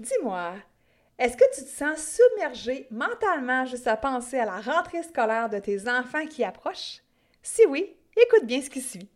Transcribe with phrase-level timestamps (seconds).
[0.00, 0.52] Dis-moi,
[1.18, 5.58] est-ce que tu te sens submergé mentalement juste à penser à la rentrée scolaire de
[5.58, 7.02] tes enfants qui approchent?
[7.42, 9.10] Si oui, écoute bien ce qui suit.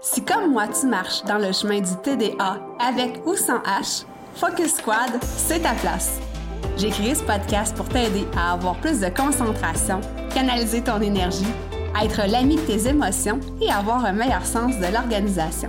[0.00, 4.04] Si comme moi tu marches dans le chemin du TDA avec ou sans H,
[4.36, 6.20] Focus Squad, c'est ta place.
[6.76, 10.00] J'ai créé ce podcast pour t'aider à avoir plus de concentration,
[10.32, 11.52] canaliser ton énergie,
[12.00, 15.68] être l'ami de tes émotions et avoir un meilleur sens de l'organisation.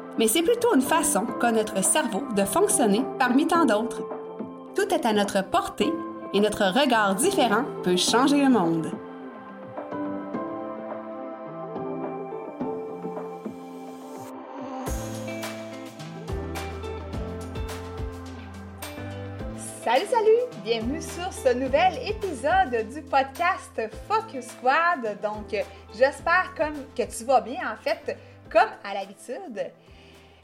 [0.21, 4.03] mais c'est plutôt une façon qu'a notre cerveau de fonctionner parmi tant d'autres.
[4.75, 5.91] Tout est à notre portée
[6.31, 8.91] et notre regard différent peut changer le monde.
[19.83, 20.63] Salut, salut!
[20.63, 25.19] Bienvenue sur ce nouvel épisode du podcast Focus Squad.
[25.23, 25.55] Donc,
[25.95, 28.15] j'espère que tu vas bien, en fait,
[28.51, 29.71] comme à l'habitude.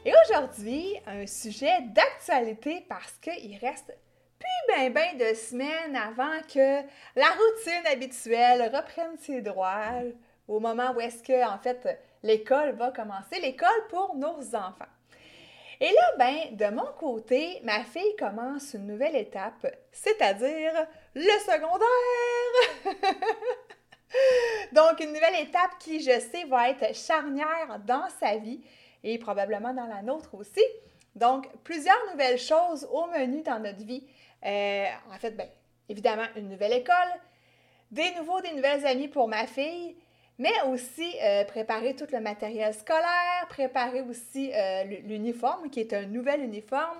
[0.08, 3.94] Et aujourd'hui, un sujet d'actualité parce qu'il reste
[4.38, 6.80] plus ben ben de semaines avant que
[7.14, 10.00] la routine habituelle reprenne ses droits
[10.46, 14.86] au moment où est-ce que, en fait, l'école va commencer, l'école pour nos enfants.
[15.78, 22.96] Et là, ben, de mon côté, ma fille commence une nouvelle étape, c'est-à-dire le secondaire.
[24.72, 28.62] Donc, une nouvelle étape qui, je sais, va être charnière dans sa vie
[29.04, 30.64] et probablement dans la nôtre aussi.
[31.14, 34.04] Donc, plusieurs nouvelles choses au menu dans notre vie.
[34.44, 35.48] Euh, en fait, bien,
[35.88, 36.94] évidemment, une nouvelle école,
[37.90, 39.96] des nouveaux, des nouvelles amies pour ma fille,
[40.38, 46.06] mais aussi euh, préparer tout le matériel scolaire, préparer aussi euh, l'uniforme, qui est un
[46.06, 46.98] nouvel uniforme,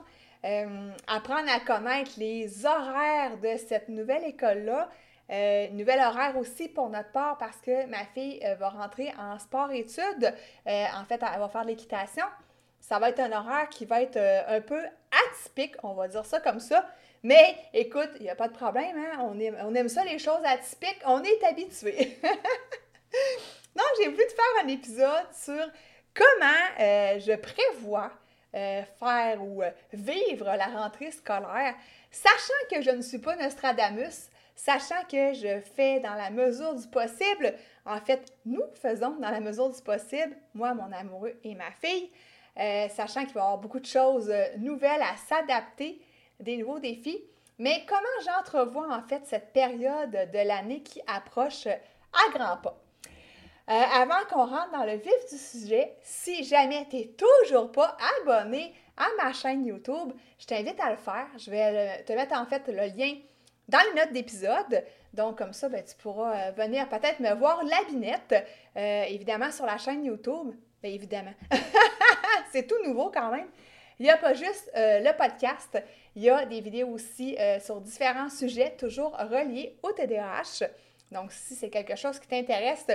[1.08, 4.88] apprendre à connaître les horaires de cette nouvelle école-là,
[5.31, 9.39] euh, nouvelle horaire aussi pour notre part parce que ma fille euh, va rentrer en
[9.39, 10.34] sport-études.
[10.66, 12.25] Euh, en fait, elle va faire de l'équitation.
[12.81, 14.81] Ça va être un horaire qui va être un peu
[15.27, 16.88] atypique, on va dire ça comme ça.
[17.22, 19.19] Mais écoute, il n'y a pas de problème, hein?
[19.21, 22.17] on, aime, on aime ça, les choses atypiques, on est habitué.
[23.77, 25.67] Donc, j'ai voulu te faire un épisode sur
[26.15, 28.12] comment je prévois
[28.53, 29.62] faire ou
[29.93, 31.75] vivre la rentrée scolaire,
[32.11, 36.86] sachant que je ne suis pas Nostradamus, sachant que je fais dans la mesure du
[36.88, 37.54] possible,
[37.86, 42.10] en fait, nous faisons dans la mesure du possible, moi, mon amoureux et ma fille,
[42.58, 46.02] euh, sachant qu'il va y avoir beaucoup de choses euh, nouvelles à s'adapter,
[46.41, 47.22] des nouveaux défis.
[47.58, 52.76] Mais comment j'entrevois en fait cette période de l'année qui approche à grands pas?
[53.70, 57.96] Euh, avant qu'on rentre dans le vif du sujet, si jamais tu n'es toujours pas
[58.20, 61.28] abonné à ma chaîne YouTube, je t'invite à le faire.
[61.36, 63.14] Je vais te mettre en fait le lien
[63.69, 64.84] dans les notes d'épisode.
[65.12, 68.34] Donc, comme ça, ben, tu pourras euh, venir peut-être me voir la binette,
[68.77, 70.55] euh, évidemment, sur la chaîne YouTube.
[70.83, 71.34] Bien évidemment.
[72.53, 73.49] c'est tout nouveau quand même.
[73.99, 75.83] Il n'y a pas juste euh, le podcast,
[76.15, 80.67] il y a des vidéos aussi sur différents sujets, toujours reliés au TDAH.
[81.11, 82.87] Donc, si c'est quelque chose qui t'intéresse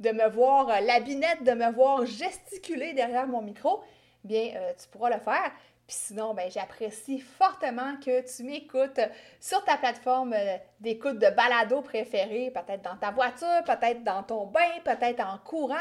[0.00, 3.82] de me voir la binette, de me voir gesticuler derrière mon micro,
[4.24, 5.52] bien, tu pourras le faire.
[5.88, 9.00] Puis sinon, ben, j'apprécie fortement que tu m'écoutes
[9.40, 14.44] sur ta plateforme euh, d'écoute de balado préférée, peut-être dans ta voiture, peut-être dans ton
[14.44, 15.76] bain, peut-être en courant,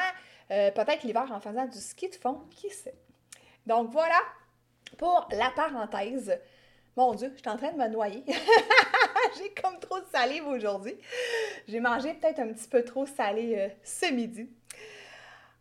[0.52, 2.96] euh, peut-être l'hiver en faisant du ski de fond, qui sait.
[3.66, 4.18] Donc voilà
[4.98, 6.40] pour la parenthèse.
[6.96, 8.24] Mon Dieu, je suis en train de me noyer.
[9.38, 10.98] J'ai comme trop de salive aujourd'hui.
[11.68, 14.50] J'ai mangé peut-être un petit peu trop salé euh, ce midi.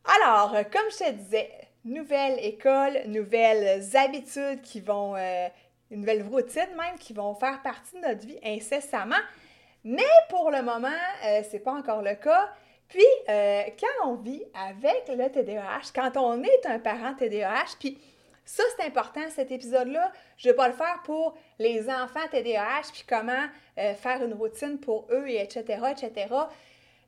[0.04, 1.50] Alors, comme je te disais,
[1.86, 5.48] nouvelle école, nouvelles habitudes qui vont, euh,
[5.90, 9.14] une nouvelle routine même, qui vont faire partie de notre vie incessamment.
[9.84, 10.88] Mais pour le moment,
[11.24, 12.50] euh, c'est pas encore le cas.
[12.88, 17.98] Puis, euh, quand on vit avec le TDAH, quand on est un parent TDAH, puis
[18.44, 20.12] ça, c'est important, cet épisode-là.
[20.36, 23.46] Je ne vais pas le faire pour les enfants TDAH, puis comment
[23.76, 26.28] faire une routine pour eux, et etc., etc.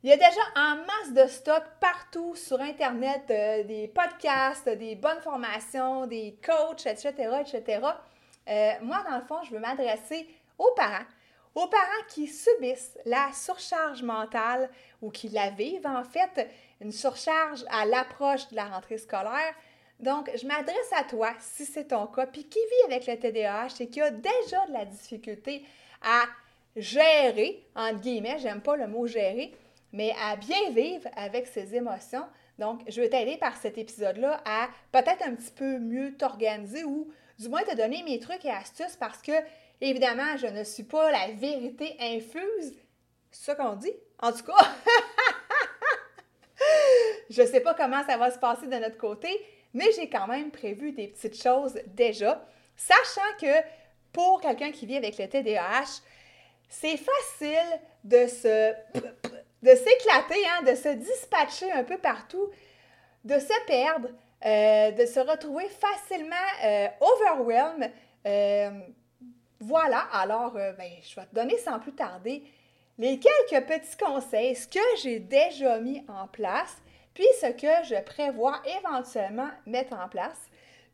[0.04, 4.94] Il y a déjà en masse de stock partout sur Internet, euh, des podcasts, des
[4.94, 7.80] bonnes formations, des coachs, etc., etc.
[8.48, 11.04] Euh, moi, dans le fond, je veux m'adresser aux parents,
[11.56, 14.70] aux parents qui subissent la surcharge mentale
[15.02, 16.48] ou qui la vivent, en fait,
[16.80, 19.52] une surcharge à l'approche de la rentrée scolaire.
[19.98, 23.80] Donc, je m'adresse à toi si c'est ton cas, puis qui vit avec le TDAH
[23.80, 25.64] et qui a déjà de la difficulté
[26.02, 26.22] à
[26.76, 29.52] gérer, entre guillemets, j'aime pas le mot gérer,
[29.92, 32.24] mais à bien vivre avec ses émotions.
[32.58, 37.10] Donc, je vais t'aider par cet épisode-là à peut-être un petit peu mieux t'organiser ou
[37.38, 39.32] du moins te donner mes trucs et astuces parce que,
[39.80, 42.74] évidemment, je ne suis pas la vérité infuse.
[43.30, 43.92] C'est ça qu'on dit?
[44.20, 44.52] En tout cas,
[47.30, 49.28] je ne sais pas comment ça va se passer de notre côté,
[49.74, 52.44] mais j'ai quand même prévu des petites choses déjà,
[52.76, 53.62] sachant que
[54.12, 56.00] pour quelqu'un qui vit avec le TDAH,
[56.68, 58.72] c'est facile de se
[59.62, 62.50] de s'éclater, hein, de se dispatcher un peu partout,
[63.24, 64.08] de se perdre,
[64.44, 67.90] euh, de se retrouver facilement euh, overwhelmed.
[68.26, 68.70] Euh,
[69.60, 72.44] voilà, alors ben, je vais te donner sans plus tarder
[72.98, 76.76] les quelques petits conseils, ce que j'ai déjà mis en place,
[77.14, 80.38] puis ce que je prévois éventuellement mettre en place.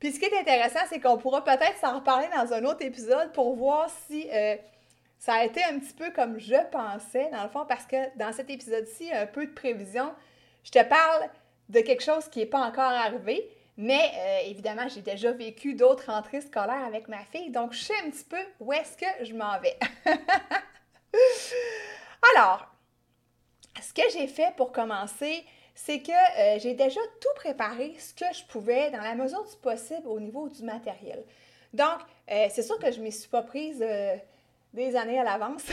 [0.01, 3.33] Puis ce qui est intéressant, c'est qu'on pourra peut-être s'en reparler dans un autre épisode
[3.33, 4.29] pour voir si
[5.25, 8.31] ça a été un petit peu comme je pensais, dans le fond, parce que dans
[8.35, 10.13] cet épisode-ci, un peu de prévision,
[10.65, 11.31] je te parle
[11.71, 13.49] de quelque chose qui n'est pas encore arrivé,
[13.79, 17.95] mais euh, évidemment, j'ai déjà vécu d'autres rentrées scolaires avec ma fille, donc je sais
[18.05, 19.79] un petit peu où est-ce que je m'en vais.
[22.37, 22.67] Alors,
[23.81, 25.43] ce que j'ai fait pour commencer,
[25.75, 29.57] c'est que euh, j'ai déjà tout préparé, ce que je pouvais, dans la mesure du
[29.57, 31.25] possible, au niveau du matériel.
[31.73, 32.01] Donc,
[32.31, 33.83] euh, c'est sûr que je ne m'y suis pas prise
[34.75, 35.65] des années à l'avance.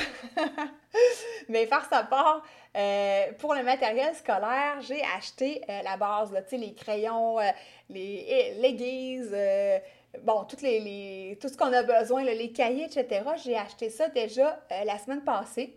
[1.50, 2.44] Mais faire sa part,
[2.78, 7.50] euh, pour le matériel scolaire, j'ai acheté euh, la base, là, les crayons, euh,
[7.90, 9.36] les, guises,
[10.22, 13.24] bon, toutes les, tout ce qu'on a besoin, les cahiers, etc.
[13.44, 15.76] J'ai acheté ça déjà la semaine passée.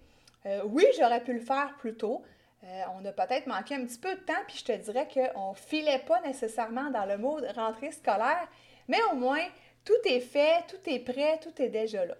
[0.67, 2.23] oui, j'aurais pu le faire plus tôt.
[2.63, 5.57] on a peut-être manqué un petit peu de temps, puis je te dirais qu'on ne
[5.57, 8.47] filait pas nécessairement dans le mot rentrée scolaire,
[8.87, 9.45] mais au moins,
[9.85, 12.15] tout est fait, tout est prêt, tout est déjà là.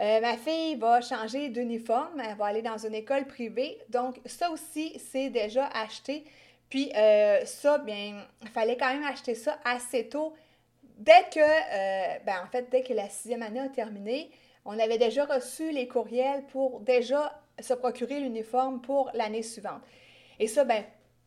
[0.00, 3.78] Euh, ma fille va changer d'uniforme, elle va aller dans une école privée.
[3.88, 6.24] Donc, ça aussi, c'est déjà acheté.
[6.68, 10.32] Puis, euh, ça, bien, il fallait quand même acheter ça assez tôt.
[10.96, 14.30] Dès que, euh, ben, en fait, dès que la sixième année a terminé,
[14.64, 19.82] on avait déjà reçu les courriels pour déjà se procurer l'uniforme pour l'année suivante.
[20.38, 20.84] Et ça, ben,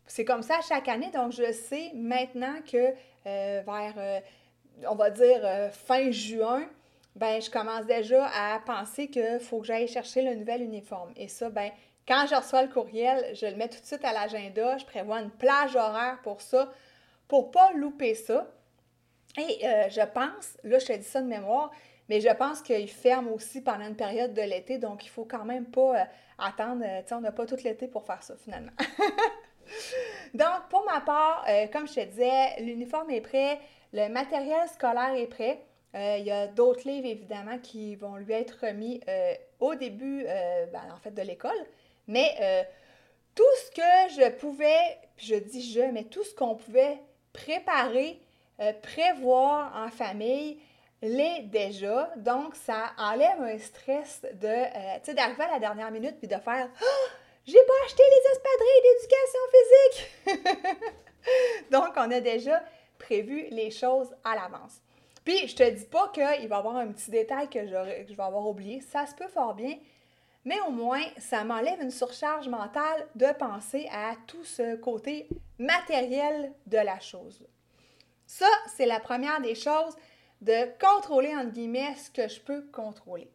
[0.08, 1.12] c'est comme ça chaque année.
[1.12, 2.94] Donc, je sais maintenant que
[3.26, 4.22] vers,
[4.88, 6.68] on va dire, fin juin,
[7.16, 11.12] ben je commence déjà à penser qu'il faut que j'aille chercher le nouvel uniforme.
[11.16, 11.72] Et ça, ben
[12.08, 15.22] quand je reçois le courriel, je le mets tout de suite à l'agenda, je prévois
[15.22, 16.72] une plage horaire pour ça,
[17.28, 18.48] pour pas louper ça.
[19.38, 21.72] Et euh, je pense, là je te dis ça de mémoire,
[22.08, 25.46] mais je pense qu'il ferme aussi pendant une période de l'été, donc il faut quand
[25.46, 26.04] même pas euh,
[26.38, 28.72] attendre, euh, tu sais, on n'a pas tout l'été pour faire ça finalement.
[30.34, 33.60] donc pour ma part, comme je te disais, l'uniforme est prêt,
[33.94, 35.66] le matériel scolaire est prêt.
[35.96, 40.26] Euh, il y a d'autres livres, évidemment, qui vont lui être remis euh, au début,
[40.28, 41.66] euh, ben, en fait, de l'école.
[42.08, 42.68] Mais
[43.34, 47.00] tout ce que je pouvais, je dis je, mais tout ce qu'on pouvait
[47.34, 48.20] préparer,
[48.84, 50.60] prévoir en famille,
[51.02, 52.12] l'est déjà.
[52.18, 54.66] Donc, ça enlève un stress de,
[55.00, 57.10] tu sais, d'arriver à la dernière minute puis de faire oh,
[57.48, 60.92] j'ai pas acheté les espadrilles d'éducation physique!
[61.72, 62.62] Donc, on a déjà
[63.00, 64.80] prévu les choses à l'avance.
[65.25, 68.15] Puis, je te dis pas qu'il va y avoir un petit détail que, que je
[68.15, 68.79] vais avoir oublié.
[68.79, 69.75] Ça se peut fort bien.
[70.46, 75.27] Mais au moins, ça m'enlève une surcharge mentale de penser à tout ce côté
[75.58, 77.44] matériel de la chose.
[78.27, 79.96] Ça, c'est la première des choses,
[80.41, 83.29] de contrôler, entre guillemets, ce que je peux contrôler.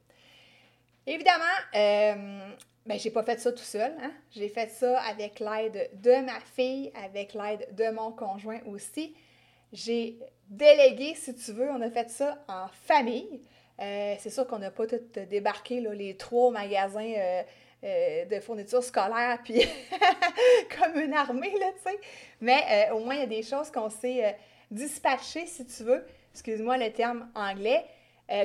[1.07, 1.45] Évidemment,
[1.75, 2.55] euh,
[2.87, 3.93] ben, pas fait ça tout seul.
[4.01, 4.13] Hein.
[4.31, 9.17] J'ai fait ça avec l'aide de ma fille, avec l'aide de mon conjoint aussi.
[9.73, 13.41] J'ai délégué, si tu veux, on a fait ça en famille.
[13.81, 15.01] Euh, c'est sûr qu'on n'a pas tout
[15.31, 17.43] débarqué, là, les trois magasins euh,
[17.85, 19.63] euh, de fournitures scolaires, puis
[20.79, 21.99] comme une armée, là, tu sais.
[22.41, 24.37] Mais au moins, il y a des choses qu'on s'est
[24.71, 26.05] dispatchées, si tu veux.
[26.33, 27.85] Excuse-moi le terme anglais.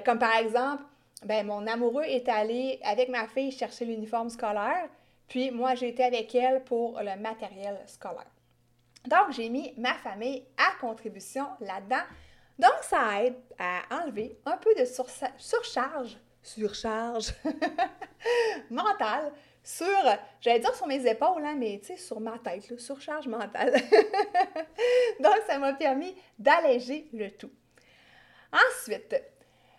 [0.06, 0.84] comme par exemple,
[1.24, 4.88] ben, mon amoureux est allé avec ma fille chercher l'uniforme scolaire,
[5.28, 8.35] puis moi, j'ai été avec elle pour le matériel scolaire.
[9.08, 12.04] Donc, j'ai mis ma famille à contribution là-dedans.
[12.58, 17.34] Donc, ça aide à enlever un peu de surcharge, surcharge
[18.70, 19.32] mentale
[19.64, 19.88] sur,
[20.40, 23.74] j'allais dire sur mes épaules, hein, mais tu sais, sur ma tête, surcharge mentale.
[25.20, 27.52] Donc, ça m'a permis d'alléger le tout.
[28.54, 29.16] Ensuite,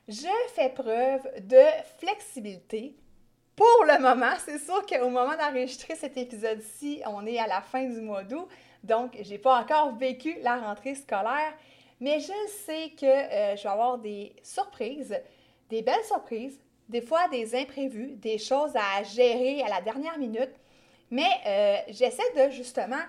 [0.09, 1.63] je fais preuve de
[1.99, 2.97] flexibilité.
[3.55, 7.85] Pour le moment, c'est sûr qu'au moment d'enregistrer cet épisode-ci, on est à la fin
[7.85, 8.49] du mois d'août.
[8.87, 11.53] Donc, je n'ai pas encore vécu la rentrée scolaire,
[12.01, 12.33] mais je
[12.65, 15.19] sais que euh, je vais avoir des surprises,
[15.69, 20.53] des belles surprises, des fois des imprévus, des choses à gérer à la dernière minute.
[21.11, 23.03] Mais euh, j'essaie de justement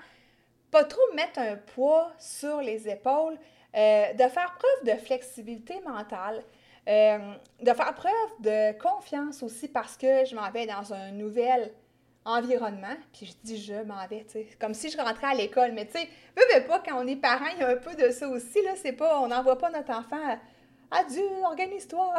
[0.71, 3.37] pas trop mettre un poids sur les épaules,
[3.75, 6.43] euh, de faire preuve de flexibilité mentale,
[6.87, 11.73] de faire preuve de confiance aussi parce que je m'en vais dans un nouvel
[12.27, 15.71] environnement, puis je dis je m'en vais, tu sais, comme si je rentrais à l'école,
[15.71, 18.11] mais tu sais, veux, pas, quand on est parent, il y a un peu de
[18.11, 20.37] ça aussi, là, c'est pas, on n'envoie pas notre enfant
[20.89, 22.13] Adieu, organise-toi!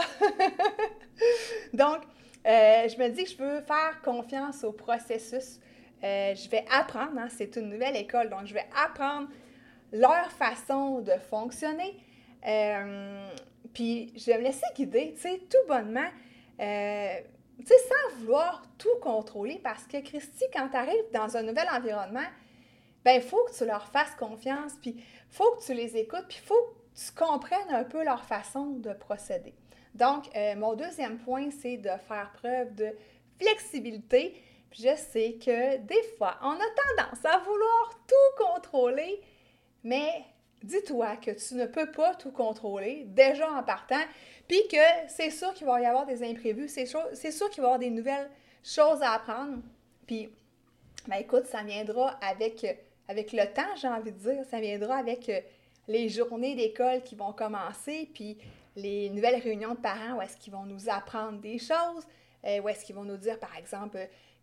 [1.73, 2.03] Donc,
[2.47, 5.59] euh, je me dis que je veux faire confiance au processus.
[6.05, 9.29] Euh, je vais apprendre, hein, c'est une nouvelle école, donc je vais apprendre
[9.93, 11.97] leur façon de fonctionner.
[12.47, 13.29] Euh,
[13.75, 16.09] puis je vais me laisser guider, tu sais, tout bonnement
[17.65, 21.69] tu sais, sans vouloir tout contrôler, parce que Christy, quand tu arrives dans un nouvel
[21.71, 22.27] environnement,
[23.05, 26.27] ben il faut que tu leur fasses confiance, puis il faut que tu les écoutes,
[26.29, 29.55] puis il faut que tu comprennes un peu leur façon de procéder.
[29.95, 32.93] Donc, euh, mon deuxième point, c'est de faire preuve de
[33.41, 34.41] flexibilité.
[34.73, 39.21] Je sais que des fois, on a tendance à vouloir tout contrôler,
[39.83, 40.25] mais
[40.63, 44.03] dis-toi que tu ne peux pas tout contrôler déjà en partant,
[44.47, 44.77] puis que
[45.09, 47.09] c'est sûr qu'il va y avoir des imprévus, c'est sûr,
[47.51, 48.31] qu'il va y avoir des nouvelles
[48.65, 49.59] choses à apprendre.
[50.07, 50.31] Puis,
[51.07, 52.67] ben écoute, ça viendra avec,
[53.09, 55.41] avec le temps, j'ai envie de dire, ça viendra avec euh,
[55.87, 58.39] les journées d'école qui vont commencer, puis
[58.77, 62.07] les nouvelles réunions de parents où est-ce qu'ils vont nous apprendre des choses,
[62.45, 63.99] euh, où est-ce qu'ils vont nous dire, par exemple,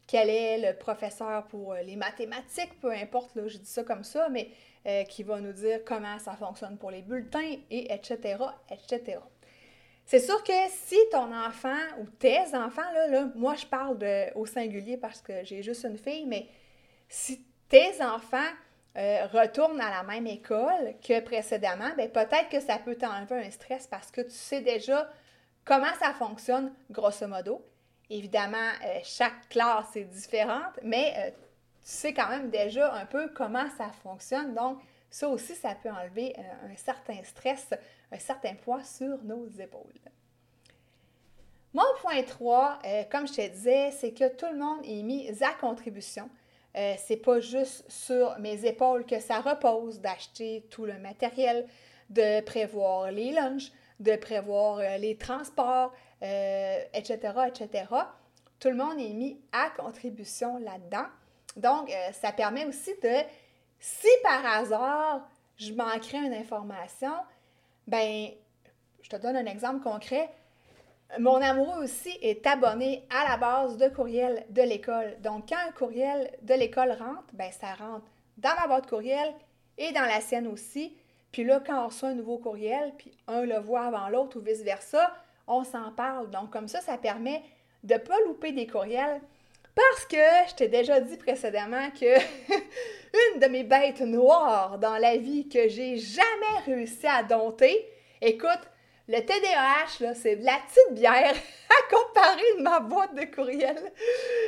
[0.08, 4.04] quel est le professeur pour euh, les mathématiques, peu importe, là, je dis ça comme
[4.04, 4.50] ça, mais
[5.10, 8.38] qui va nous dire comment ça fonctionne pour les bulletins, et etc.,
[8.70, 9.18] etc.
[10.06, 13.98] C'est sûr que si ton enfant ou tes enfants, là, moi je parle
[14.36, 16.48] au singulier parce que j'ai juste une fille, mais
[17.10, 18.38] si tes enfants
[18.98, 23.52] euh, retournent à la même école que précédemment, ben peut-être que ça peut t'enlever un
[23.52, 25.10] stress parce que tu sais déjà
[25.66, 27.66] comment ça fonctionne, grosso modo.
[28.10, 31.38] Évidemment, euh, chaque classe est différente, mais euh, tu
[31.82, 34.54] sais quand même déjà un peu comment ça fonctionne.
[34.54, 37.70] Donc, ça aussi, ça peut enlever un certain stress
[38.12, 40.00] un certain poids sur nos épaules.
[41.74, 45.30] Mon point 3, euh, comme je te disais, c'est que tout le monde est mis
[45.44, 46.30] à contribution.
[46.78, 51.68] Euh, c'est pas juste sur mes épaules que ça repose d'acheter tout le matériel,
[52.10, 57.18] de prévoir les lunchs, de prévoir euh, les transports, etc.,
[57.48, 57.86] etc.
[58.60, 61.06] Tout le monde est mis à contribution là-dedans.
[61.58, 63.16] Donc, ça permet aussi de,
[63.80, 67.14] si par hasard je manquerais une information,
[67.88, 68.30] ben,
[69.02, 70.30] je te donne un exemple concret.
[71.20, 75.16] Mon amoureux aussi est abonné à la base de courriel de l'école.
[75.22, 78.06] Donc, quand un courriel de l'école rentre, ben, ça rentre
[78.38, 79.34] dans ma boîte courriel
[79.78, 80.98] et dans la sienne aussi.
[81.32, 84.42] Puis là, quand on reçoit un nouveau courriel, puis un le voit avant l'autre ou
[84.42, 85.14] vice-versa,
[85.48, 86.30] on s'en parle.
[86.30, 87.44] Donc, comme ça, ça permet
[87.84, 89.22] de ne pas louper des courriels.
[89.76, 90.16] Parce que
[90.50, 92.06] je t'ai déjà dit précédemment que
[93.34, 97.86] une de mes bêtes noires dans la vie que j'ai jamais réussi à dompter,
[98.22, 98.62] écoute,
[99.08, 101.36] le TDAH, c'est de la petite bière
[101.70, 103.78] à comparer ma boîte de courriel.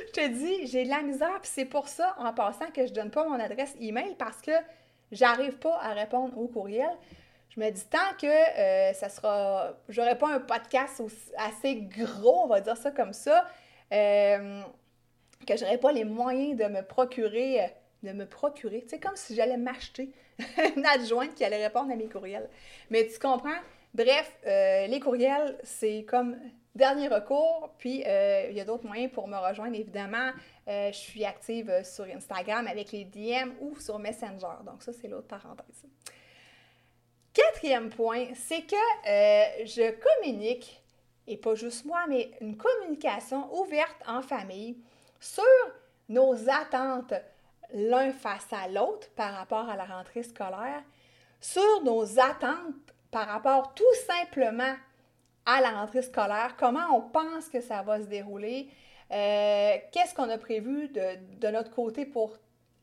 [0.08, 2.94] Je te dis, j'ai de la misère, puis c'est pour ça, en passant, que je
[2.94, 4.54] donne pas mon adresse email parce que
[5.12, 6.90] j'arrive pas à répondre au courriel.
[7.58, 11.02] Je me dis tant que euh, ça sera, j'aurai pas un podcast
[11.38, 13.48] assez gros, on va dire ça comme ça.
[13.92, 14.62] Euh,
[15.48, 17.68] que je n'aurais pas les moyens de me procurer, euh,
[18.04, 20.12] de me procurer, sais, comme si j'allais m'acheter
[20.76, 22.48] une adjointe qui allait répondre à mes courriels.
[22.92, 23.60] Mais tu comprends?
[23.96, 26.38] Bref, les courriels, c'est comme
[26.76, 30.32] dernier recours, puis il y a d'autres moyens pour me rejoindre, évidemment.
[30.68, 34.64] je suis active sur Instagram avec les DM ou sur Messenger.
[34.64, 35.88] Donc ça, c'est l'autre parenthèse.
[37.38, 38.76] Quatrième point, c'est que
[39.64, 40.82] je communique,
[41.28, 44.78] et pas juste moi, mais une communication ouverte en famille
[45.20, 45.44] sur
[46.10, 47.14] nos attentes
[47.74, 50.82] l'un face à l'autre par rapport à la rentrée scolaire,
[51.40, 52.74] sur nos attentes
[53.12, 54.74] par rapport tout simplement
[55.46, 58.68] à la rentrée scolaire, comment on pense que ça va se dérouler,
[59.12, 62.34] euh, qu'est-ce qu'on a prévu de, notre côté pour,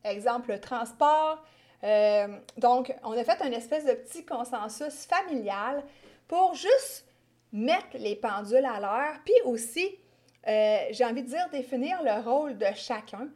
[0.05, 1.45] exemple, le transport.
[1.85, 5.83] Euh, donc, on a fait un espèce de petit consensus familial
[6.27, 7.07] pour juste
[7.53, 9.99] mettre les pendules à l'heure, puis aussi
[10.47, 13.29] euh, j'ai envie de dire définir le rôle de chacun.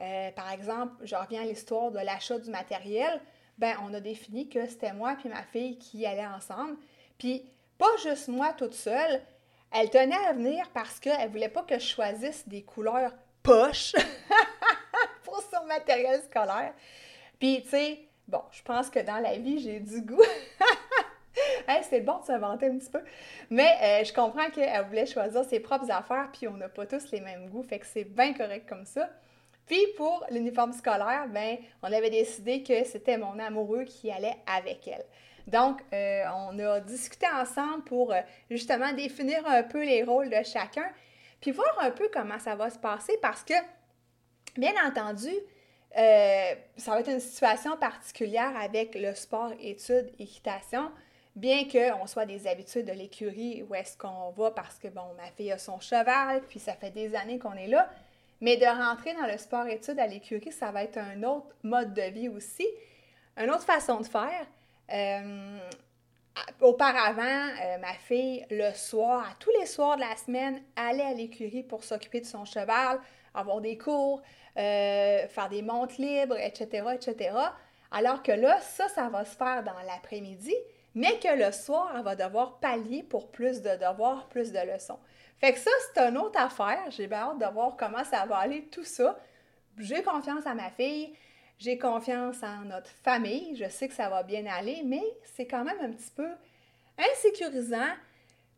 [0.00, 3.20] Euh, par exemple, je reviens à l'histoire de l'achat du matériel.
[3.58, 6.76] Ben, on a défini que c'était moi et ma fille qui allaient ensemble.
[7.18, 7.44] Puis,
[7.78, 9.22] pas juste moi toute seule.
[9.72, 13.94] Elle tenait à venir parce qu'elle ne voulait pas que je choisisse des couleurs poches
[15.24, 16.74] pour son matériel scolaire.
[17.40, 20.22] Puis, tu sais, bon, je pense que dans la vie, j'ai du goût.
[21.82, 23.00] c'est bon de s'inventer un petit peu.
[23.50, 27.10] Mais euh, je comprends qu'elle voulait choisir ses propres affaires, puis on n'a pas tous
[27.10, 29.08] les mêmes goûts, fait que c'est bien correct comme ça.
[29.66, 34.86] Puis pour l'uniforme scolaire, ben, on avait décidé que c'était mon amoureux qui allait avec
[34.88, 35.04] elle.
[35.46, 38.20] Donc, euh, on a discuté ensemble pour euh,
[38.50, 40.88] justement définir un peu les rôles de chacun,
[41.40, 43.54] puis voir un peu comment ça va se passer parce que,
[44.56, 45.32] bien entendu,
[45.94, 50.90] ça va être une situation particulière avec le sport, études, équitation
[51.36, 55.30] bien qu'on soit des habitudes de l'écurie où est-ce qu'on va parce que, bon, ma
[55.36, 57.88] fille a son cheval, puis ça fait des années qu'on est là,
[58.40, 62.02] mais de rentrer dans le sport-études à l'écurie, ça va être un autre mode de
[62.02, 62.66] vie aussi,
[63.36, 64.46] une autre façon de faire.
[64.92, 65.58] Euh,
[66.60, 67.22] auparavant,
[67.62, 71.62] euh, ma fille, le soir, à tous les soirs de la semaine, allait à l'écurie
[71.62, 72.98] pour s'occuper de son cheval,
[73.34, 74.22] avoir des cours,
[74.56, 77.36] euh, faire des montes libres, etc., etc.
[77.90, 80.54] Alors que là, ça, ça va se faire dans l'après-midi
[80.94, 84.98] mais que le soir, elle va devoir pallier pour plus de devoirs, plus de leçons.
[85.38, 86.90] Fait que ça, c'est une autre affaire.
[86.90, 89.18] J'ai bien hâte de voir comment ça va aller, tout ça.
[89.78, 91.14] J'ai confiance à ma fille,
[91.58, 95.02] j'ai confiance en notre famille, je sais que ça va bien aller, mais
[95.34, 96.28] c'est quand même un petit peu
[96.98, 97.88] insécurisant,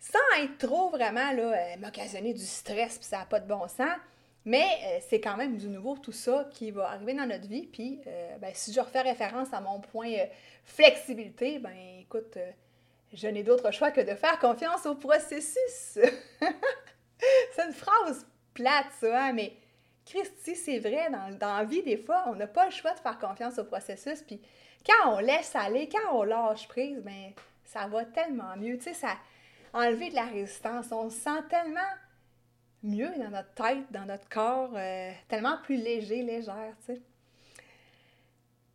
[0.01, 3.69] sans être trop vraiment, là, euh, m'occasionner du stress, puis ça n'a pas de bon
[3.69, 3.97] sens.
[4.45, 7.67] Mais euh, c'est quand même du nouveau tout ça qui va arriver dans notre vie.
[7.67, 10.27] Puis, euh, ben, si je refais référence à mon point euh,
[10.65, 12.37] flexibilité, ben écoute,
[13.13, 15.57] je n'ai d'autre choix que de faire confiance au processus.
[15.99, 19.53] c'est une phrase plate, ça, hein, mais
[20.05, 22.99] Christy, c'est vrai, dans, dans, la vie, des fois, on n'a pas le choix de
[22.99, 24.23] faire confiance au processus.
[24.23, 24.41] Puis,
[24.85, 27.33] quand on laisse aller, quand on lâche prise, ben
[27.65, 28.77] ça va tellement mieux.
[28.79, 29.17] Tu sais, ça
[29.73, 30.87] enlever de la résistance.
[30.93, 31.81] On se sent tellement
[32.83, 37.01] mieux dans notre tête, dans notre corps, euh, tellement plus léger, légère, tu sais.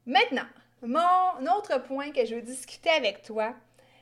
[0.06, 0.48] Maintenant,
[0.82, 3.54] mon autre point que je veux discuter avec toi,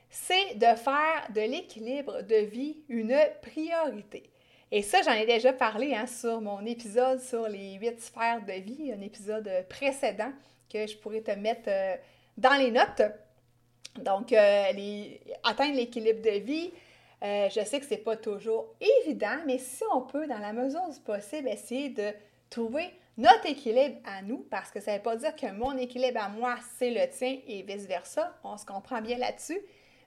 [0.10, 4.30] c'est de faire de l'équilibre de vie une priorité.
[4.72, 8.54] Et ça, j'en ai déjà parlé hein, sur mon épisode sur les huit sphères de
[8.54, 10.32] vie, un épisode précédent
[10.72, 11.96] que je pourrais te mettre euh,
[12.38, 13.02] dans les notes.
[13.98, 14.66] Donc, euh,
[15.44, 16.72] atteindre l'équilibre de vie,
[17.26, 20.88] euh, je sais que c'est pas toujours évident, mais si on peut, dans la mesure
[20.90, 22.12] du possible, essayer de
[22.52, 26.22] trouver notre équilibre à nous, parce que ça ne veut pas dire que mon équilibre
[26.22, 29.60] à moi, c'est le tien et vice-versa, on se comprend bien là-dessus,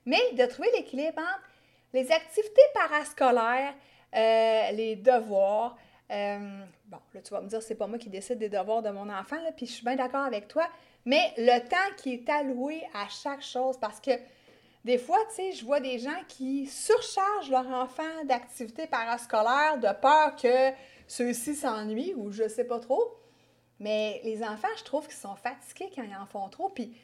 [0.05, 1.49] mais de trouver l'équilibre entre
[1.91, 3.73] les activités parascolaires,
[4.15, 5.75] euh, les devoirs.
[6.11, 8.91] Euh, bon, là, tu vas me dire, c'est pas moi qui décide des devoirs de
[8.91, 10.67] mon enfant, puis je suis bien d'accord avec toi,
[11.03, 14.11] mais le temps qui est alloué à chaque chose, parce que
[14.85, 19.89] des fois, tu sais, je vois des gens qui surchargent leur enfant d'activités parascolaires de
[19.99, 20.71] peur que
[21.07, 23.17] ceux-ci s'ennuient ou je sais pas trop.
[23.79, 26.69] Mais les enfants, je trouve qu'ils sont fatigués quand ils en font trop.
[26.69, 26.95] Puis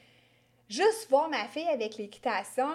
[0.69, 2.69] juste voir ma fille avec l'équitation,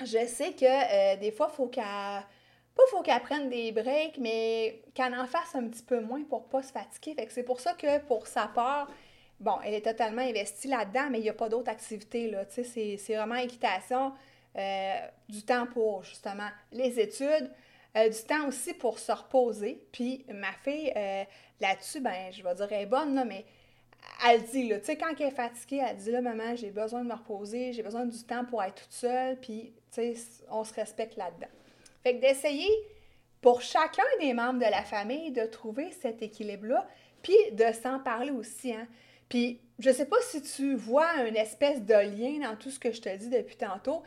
[0.00, 1.84] je sais que euh, des fois, il faut qu'elle.
[1.84, 6.48] Pas faut qu'elle prenne des breaks, mais qu'elle en fasse un petit peu moins pour
[6.48, 7.14] pas se fatiguer.
[7.14, 8.88] Fait que c'est pour ça que pour sa part,
[9.40, 12.30] bon, elle est totalement investie là-dedans, mais il n'y a pas d'autres activités.
[12.30, 12.44] Là.
[12.48, 14.12] C'est, c'est vraiment équitation,
[14.56, 14.96] euh,
[15.28, 17.50] du temps pour justement les études,
[17.96, 19.80] euh, du temps aussi pour se reposer.
[19.92, 21.24] Puis ma fille, euh,
[21.60, 23.44] là-dessus, ben, je vais dire, elle est bonne, là, mais
[24.26, 27.02] elle dit, là, tu sais, quand elle est fatiguée, elle dit, là, maman, j'ai besoin
[27.02, 30.14] de me reposer, j'ai besoin du temps pour être toute seule, puis, tu sais,
[30.50, 31.48] on se respecte là-dedans.
[32.02, 32.70] Fait que d'essayer,
[33.40, 36.86] pour chacun des membres de la famille, de trouver cet équilibre-là,
[37.22, 38.86] puis de s'en parler aussi, hein.
[39.28, 42.92] Puis, je sais pas si tu vois une espèce de lien dans tout ce que
[42.92, 44.02] je te dis depuis tantôt,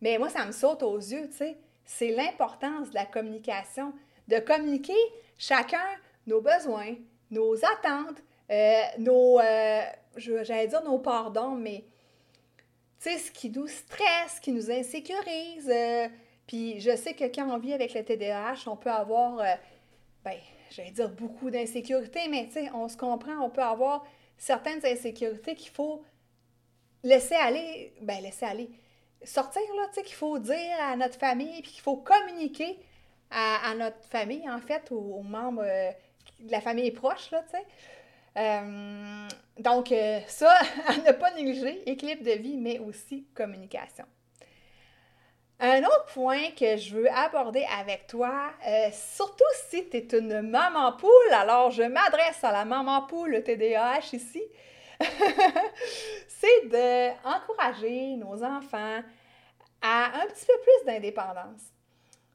[0.00, 1.56] mais moi, ça me saute aux yeux, tu sais.
[1.84, 3.92] C'est l'importance de la communication,
[4.28, 4.92] de communiquer
[5.38, 5.78] chacun
[6.26, 6.94] nos besoins,
[7.30, 9.82] nos attentes, euh, nos, euh,
[10.16, 11.84] j'allais dire nos pardons, mais
[13.00, 15.70] tu sais, ce qui nous stresse, ce qui nous insécurise.
[15.70, 16.08] Euh,
[16.46, 19.36] puis je sais que quand on vit avec le TDAH, on peut avoir,
[20.24, 20.36] ben,
[20.70, 24.04] j'allais dire beaucoup d'insécurité, mais tu sais, on se comprend, on peut avoir
[24.38, 26.02] certaines insécurités qu'il faut
[27.02, 28.70] laisser aller, ben laisser aller,
[29.24, 32.78] sortir, là, tu sais, qu'il faut dire à notre famille, puis qu'il faut communiquer
[33.30, 35.90] à, notre famille, en fait, aux, membres euh,
[36.40, 37.66] de la famille proche, là, tu sais.
[38.36, 40.54] Euh, donc, euh, ça,
[40.86, 44.06] à ne pas négliger, équilibre de vie, mais aussi communication.
[45.60, 50.40] Un autre point que je veux aborder avec toi, euh, surtout si tu es une
[50.42, 54.42] maman poule, alors je m'adresse à la maman poule TDAH ici,
[56.28, 59.02] c'est d'encourager nos enfants
[59.82, 61.72] à un petit peu plus d'indépendance.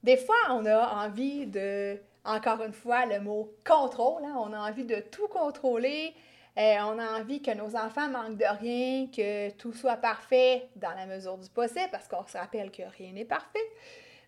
[0.03, 4.69] Des fois, on a envie de, encore une fois, le mot contrôle, hein, on a
[4.69, 6.13] envie de tout contrôler,
[6.57, 10.93] Euh, on a envie que nos enfants manquent de rien, que tout soit parfait dans
[10.93, 13.59] la mesure du possible, parce qu'on se rappelle que rien n'est parfait.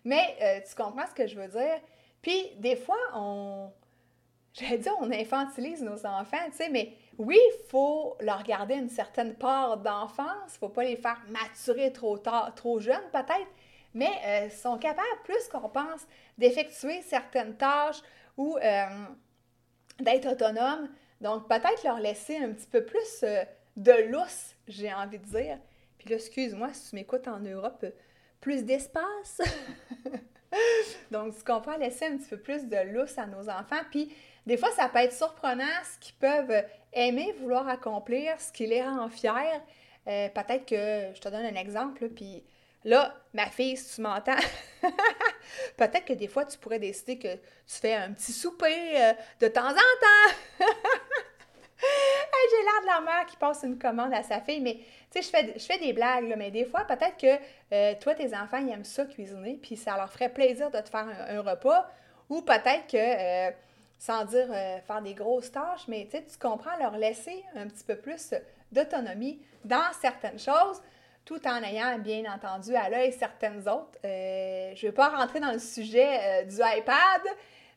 [0.04, 1.80] Mais euh, tu comprends ce que je veux dire?
[2.22, 3.70] Puis des fois, on,
[4.54, 8.90] j'allais dire, on infantilise nos enfants, tu sais, mais oui, il faut leur garder une
[8.90, 13.48] certaine part d'enfance, il faut pas les faire maturer trop tard, trop jeunes peut-être,
[13.94, 16.04] mais euh, sont capables, plus qu'on pense,
[16.38, 18.02] d'effectuer certaines tâches
[18.36, 18.58] ou
[20.00, 23.42] d'être autonomes donc, peut-être leur laisser un petit peu plus euh,
[23.76, 25.58] de lousse, j'ai envie de dire.
[25.98, 27.90] Puis là, excuse-moi si tu m'écoutes en Europe, euh,
[28.40, 29.40] plus d'espace.
[31.10, 33.80] Donc, ce qu'on peut laisser un petit peu plus de lousse à nos enfants.
[33.90, 34.14] Puis,
[34.46, 38.82] des fois, ça peut être surprenant ce qu'ils peuvent aimer, vouloir accomplir, ce qui les
[38.82, 39.60] rend fiers.
[40.06, 42.44] Euh, peut-être que, je te donne un exemple, puis
[42.84, 44.36] là, ma fille, si tu m'entends,
[45.76, 47.40] peut-être que des fois, tu pourrais décider que tu
[47.80, 50.64] fais un petit souper de temps en temps.
[53.26, 54.74] qui passe une commande à sa fille, mais
[55.10, 58.14] tu sais, je fais, je fais des blagues, mais des fois, peut-être que euh, toi,
[58.14, 61.40] tes enfants, ils aiment ça cuisiner, puis ça leur ferait plaisir de te faire un,
[61.40, 61.88] repas,
[62.28, 63.50] ou peut-être que, euh,
[63.98, 67.96] sans dire euh, faire des grosses tâches, mais tu comprends, leur laisser un petit peu
[67.96, 68.34] plus
[68.72, 70.82] d'autonomie dans certaines choses,
[71.24, 73.98] tout en ayant bien entendu à l'œil certaines autres.
[74.04, 77.22] je ne vais pas rentrer dans le sujet du iPad,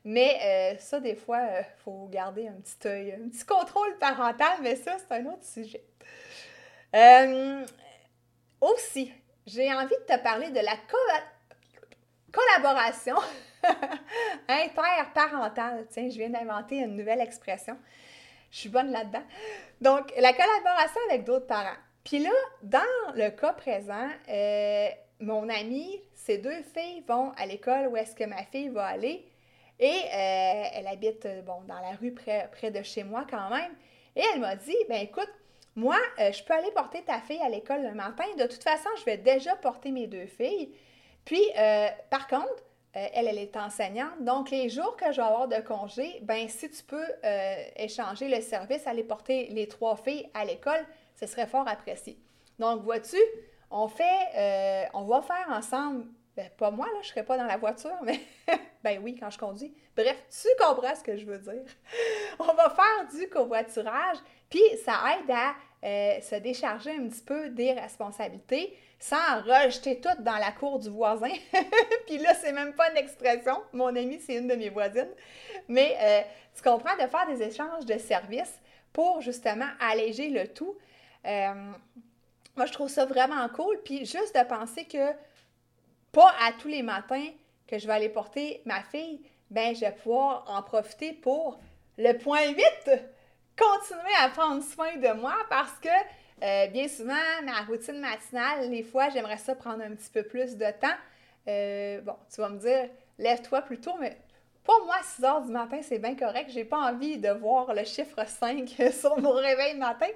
[0.06, 3.98] mais euh, ça, des fois, il euh, faut garder un petit œil, un petit contrôle
[4.00, 5.84] parental, mais ça, c'est un autre sujet.
[6.96, 7.66] Euh,
[8.62, 9.14] aussi,
[9.46, 10.76] j'ai envie de te parler de la
[12.32, 13.16] collaboration
[14.48, 15.86] interparentale.
[15.90, 17.78] Tiens, je viens d'inventer une nouvelle expression.
[18.52, 19.24] Je suis bonne là-dedans.
[19.82, 21.78] Donc, la collaboration avec d'autres parents.
[22.04, 22.32] Puis là,
[22.64, 22.80] dans
[23.14, 24.08] le cas présent,
[25.20, 29.26] mon ami, ses deux filles vont à l'école où est-ce que ma fille va aller.
[29.80, 33.50] Et euh, elle habite euh, bon, dans la rue près, près, de chez moi quand
[33.50, 33.72] même.
[34.16, 35.32] Et elle m'a dit, ben écoute,
[35.76, 38.26] moi, euh, je peux aller porter ta fille à l'école le matin.
[38.38, 40.74] De toute façon, je vais déjà porter mes deux filles.
[41.24, 41.44] Puis,
[42.10, 42.64] par contre,
[42.94, 44.20] elle, elle est enseignante.
[44.22, 47.06] Donc, les jours que je vais avoir de congé, ben si tu peux
[47.76, 50.84] échanger le service, aller porter les trois filles à l'école,
[51.16, 52.18] ce serait fort apprécié.
[52.58, 53.18] Donc, vois-tu,
[53.70, 56.06] on fait, on va faire ensemble
[56.40, 58.22] ben, pas moi, là, je serais pas dans la voiture, mais
[58.84, 59.74] ben oui, quand je conduis.
[59.94, 61.66] Bref, tu comprends ce que je veux dire.
[62.40, 64.16] On va faire du covoiturage,
[64.50, 70.24] puis ça aide à euh, se décharger un petit peu des responsabilités sans rejeter tout
[70.24, 71.34] dans la cour du voisin.
[72.08, 73.62] puis là, c'est même pas une expression.
[73.74, 75.12] Mon amie, c'est une de mes voisines.
[75.68, 76.22] Mais euh,
[76.56, 78.62] tu comprends de faire des échanges de services
[78.94, 80.78] pour justement alléger le tout.
[81.26, 81.72] Euh,
[82.56, 83.82] moi, je trouve ça vraiment cool.
[83.84, 85.14] Puis juste de penser que
[86.12, 87.28] pas à tous les matins
[87.68, 91.60] que je vais aller porter ma fille, ben je vais pouvoir en profiter pour
[91.98, 92.56] le point 8,
[93.58, 95.90] continuer à prendre soin de moi parce que
[96.42, 100.56] euh, bien souvent, ma routine matinale, les fois, j'aimerais ça prendre un petit peu plus
[100.56, 100.88] de temps.
[101.48, 104.18] Euh, bon, tu vas me dire, lève-toi plus tôt, mais
[104.64, 106.50] pour moi, 6 heures du matin, c'est bien correct.
[106.54, 110.08] J'ai pas envie de voir le chiffre 5 sur mon réveil matin.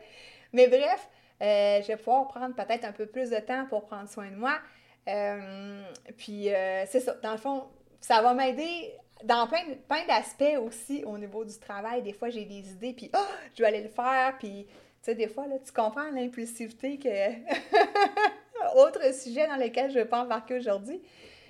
[0.53, 1.09] Mais bref,
[1.41, 4.35] euh, je vais pouvoir prendre peut-être un peu plus de temps pour prendre soin de
[4.35, 4.57] moi.
[5.07, 5.83] Euh,
[6.17, 7.67] puis euh, c'est ça, dans le fond,
[7.99, 12.01] ça va m'aider dans plein, plein d'aspects aussi au niveau du travail.
[12.01, 15.15] Des fois, j'ai des idées, puis oh, je vais aller le faire, puis tu sais,
[15.15, 17.09] des fois, là, tu comprends l'impulsivité que...
[18.77, 21.01] Autre sujet dans lequel je ne vais pas embarquer aujourd'hui.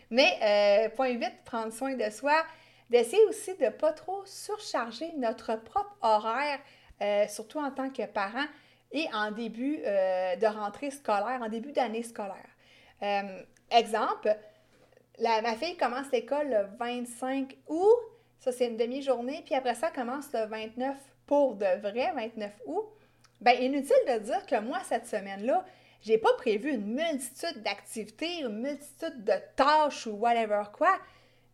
[0.10, 2.34] Mais euh, point 8, prendre soin de soi,
[2.90, 6.60] d'essayer aussi de ne pas trop surcharger notre propre horaire,
[7.30, 8.46] surtout en tant que parent
[8.92, 12.53] et en début de rentrée scolaire, en début d'année scolaire.
[13.04, 14.36] Euh, exemple,
[15.20, 17.98] ma fille commence l'école le 25 août,
[18.40, 22.86] ça c'est une demi-journée, puis après ça commence le 29 pour de vrai, 29 août.
[23.42, 25.66] Bien, inutile de dire que moi, cette semaine-là,
[26.02, 30.98] j'ai pas prévu une multitude d'activités, une multitude de tâches ou whatever quoi.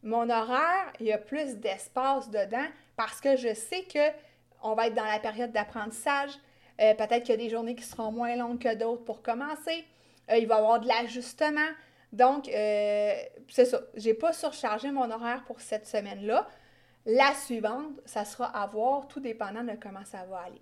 [0.04, 4.12] Mon horaire, il y a plus d'espace dedans parce que je sais que
[4.62, 6.32] on va être dans la période d'apprentissage.
[6.82, 9.86] Euh, peut-être qu'il y a des journées qui seront moins longues que d'autres pour commencer.
[10.30, 11.70] Euh, il va y avoir de l'ajustement.
[12.12, 13.14] Donc, euh,
[13.50, 13.82] c'est ça.
[13.96, 16.48] Je n'ai pas surchargé mon horaire pour cette semaine-là.
[17.06, 20.62] La suivante, ça sera à voir, tout dépendant de comment ça va aller.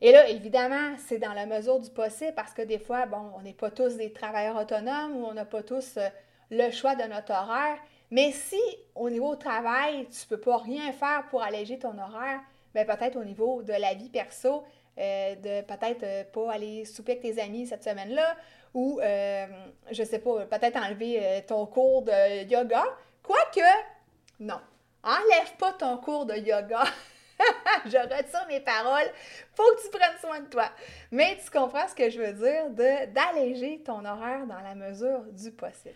[0.00, 3.42] Et là, évidemment, c'est dans la mesure du possible parce que des fois, bon, on
[3.42, 6.08] n'est pas tous des travailleurs autonomes ou on n'a pas tous euh,
[6.50, 7.78] le choix de notre horaire.
[8.10, 8.60] Mais si
[8.94, 12.40] au niveau travail, tu ne peux pas rien faire pour alléger ton horaire,
[12.74, 14.62] bien peut-être au niveau de la vie perso,
[14.96, 18.36] de peut-être pas aller souper avec tes amis cette semaine-là
[18.74, 19.46] ou, euh,
[19.90, 22.84] je sais pas, peut-être enlever euh, ton cours de yoga.
[23.22, 23.66] Quoique,
[24.40, 24.60] non.
[25.02, 26.84] Enlève pas ton cours de yoga
[27.86, 29.10] je retire mes paroles.
[29.54, 30.70] Faut que tu prennes soin de toi.
[31.10, 32.70] Mais tu comprends ce que je veux dire
[33.08, 35.94] d'alléger ton horaire dans la mesure du possible.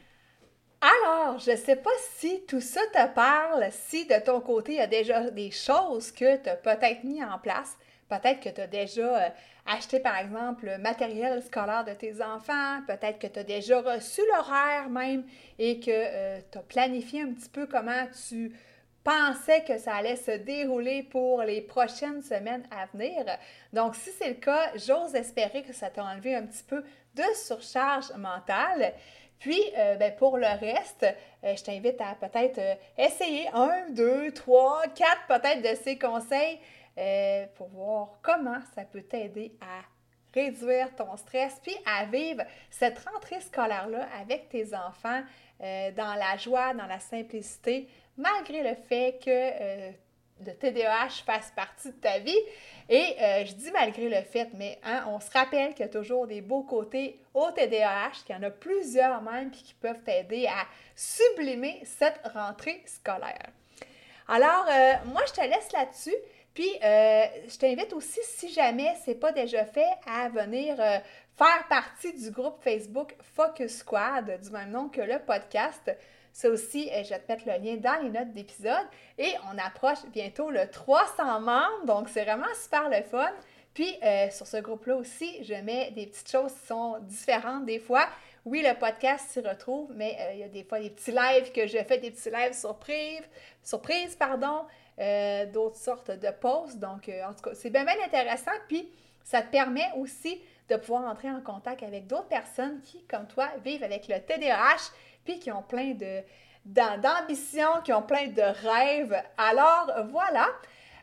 [0.81, 4.81] Alors, je sais pas si tout ça te parle, si de ton côté, il y
[4.81, 7.77] a déjà des choses que tu as peut-être mis en place.
[8.09, 9.35] Peut-être que tu as déjà
[9.71, 12.81] acheté, par exemple, le matériel scolaire de tes enfants.
[12.87, 15.25] Peut-être que tu as déjà reçu l'horaire même
[15.59, 18.53] et que euh, tu as planifié un petit peu comment tu
[19.03, 23.25] pensais que ça allait se dérouler pour les prochaines semaines à venir.
[23.73, 26.83] Donc, si c'est le cas, j'ose espérer que ça t'a enlevé un petit peu
[27.15, 28.93] de surcharge mentale.
[29.39, 31.07] Puis, euh, ben, pour le reste,
[31.45, 32.61] euh, je t'invite à peut-être
[32.99, 36.59] essayer un, deux, trois, quatre peut-être de ces conseils
[37.55, 39.83] pour voir comment ça peut t'aider à
[40.33, 45.23] réduire ton stress, puis à vivre cette rentrée scolaire-là avec tes enfants
[45.61, 49.93] dans la joie, dans la simplicité, malgré le fait que
[50.47, 52.39] le TDAH fasse partie de ta vie.
[52.89, 55.93] Et euh, je dis malgré le fait, mais hein, on se rappelle qu'il y a
[55.93, 60.03] toujours des beaux côtés au TDAH, qu'il y en a plusieurs même, puis qui peuvent
[60.03, 63.51] t'aider à sublimer cette rentrée scolaire.
[64.31, 66.17] Alors, euh, moi, je te laisse là-dessus.
[66.55, 71.69] Puis, euh, je t'invite aussi, si jamais ce n'est pas déjà fait, à venir faire
[71.69, 75.91] partie du groupe Facebook Focus Squad, du même nom que le podcast.
[76.33, 78.87] Ça aussi, euh, je vais te mettre le lien dans les notes d'épisode.
[79.19, 83.31] Et on approche bientôt le 300 membres, donc c'est vraiment super le fun.
[83.75, 87.79] Puis euh, sur ce groupe-là aussi, je mets des petites choses qui sont différentes des
[87.79, 88.07] fois.
[88.45, 91.53] Oui, le podcast s'y retrouve, mais euh, il y a des fois des petits lives
[91.53, 94.65] que je fais, des petits lives surprises, pardon,
[95.53, 96.79] d'autres sortes de posts.
[96.79, 98.53] Donc, en tout cas, c'est bien, bien intéressant.
[98.69, 98.89] Puis,
[99.25, 103.49] ça te permet aussi de pouvoir entrer en contact avec d'autres personnes qui, comme toi,
[103.65, 104.91] vivent avec le TDAH
[105.25, 106.23] puis qui ont plein de
[107.85, 109.23] qui ont plein de rêves.
[109.39, 110.49] Alors voilà.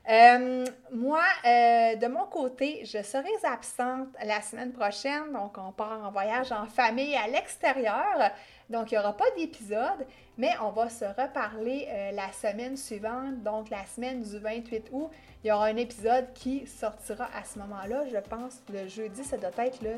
[0.09, 6.01] Euh, moi, euh, de mon côté, je serai absente la semaine prochaine, donc on part
[6.01, 8.31] en voyage en famille à l'extérieur.
[8.69, 10.05] Donc, il n'y aura pas d'épisode,
[10.37, 15.09] mais on va se reparler euh, la semaine suivante, donc la semaine du 28 août.
[15.43, 18.05] Il y aura un épisode qui sortira à ce moment-là.
[18.09, 19.97] Je pense le jeudi, ça doit être le,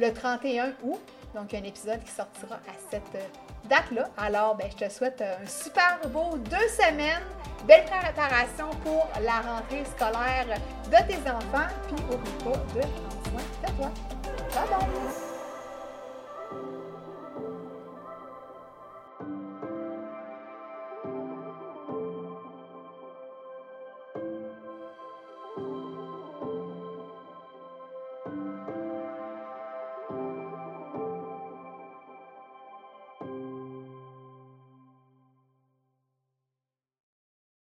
[0.00, 1.00] le 31 août.
[1.34, 3.22] Donc, un épisode qui sortira à cette
[3.68, 4.08] date-là.
[4.16, 7.22] Alors, ben, je te souhaite un super beau deux semaines.
[7.66, 10.46] Belle préparation pour la rentrée scolaire
[10.86, 11.68] de tes enfants.
[11.86, 13.90] Puis, oublie pas de prendre soin de toi.
[14.54, 15.21] Bye bye!